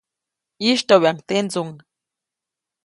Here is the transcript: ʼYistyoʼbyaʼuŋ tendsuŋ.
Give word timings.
ʼYistyoʼbyaʼuŋ 0.61 1.17
tendsuŋ. 1.27 1.69